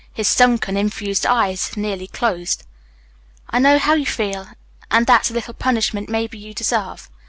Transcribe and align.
His 0.11 0.27
sunken, 0.27 0.77
infused 0.77 1.27
eyes 1.27 1.77
nearly 1.77 2.07
closed. 2.07 2.63
"I 3.51 3.59
know 3.59 3.77
how 3.77 3.93
you 3.93 4.07
feel, 4.07 4.47
and 4.89 5.05
that's 5.05 5.29
a 5.29 5.33
little 5.35 5.53
punishment 5.53 6.09
maybe 6.09 6.39
you 6.39 6.55
deserve. 6.55 7.07